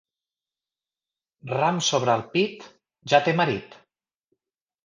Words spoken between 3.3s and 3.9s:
marit.